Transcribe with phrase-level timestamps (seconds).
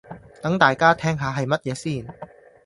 [0.41, 2.03] 等大家聽下係乜嘢先